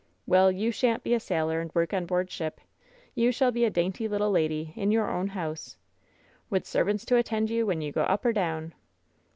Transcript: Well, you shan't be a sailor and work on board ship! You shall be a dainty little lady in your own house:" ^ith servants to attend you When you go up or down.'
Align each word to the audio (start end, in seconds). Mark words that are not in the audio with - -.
Well, 0.25 0.51
you 0.51 0.71
shan't 0.71 1.03
be 1.03 1.13
a 1.13 1.19
sailor 1.19 1.61
and 1.61 1.69
work 1.75 1.93
on 1.93 2.07
board 2.07 2.31
ship! 2.31 2.59
You 3.13 3.31
shall 3.31 3.51
be 3.51 3.65
a 3.65 3.69
dainty 3.69 4.07
little 4.07 4.31
lady 4.31 4.73
in 4.75 4.91
your 4.91 5.07
own 5.11 5.27
house:" 5.27 5.77
^ith 6.51 6.65
servants 6.65 7.05
to 7.05 7.17
attend 7.17 7.51
you 7.51 7.67
When 7.67 7.81
you 7.81 7.91
go 7.91 8.01
up 8.01 8.25
or 8.25 8.33
down.' 8.33 8.73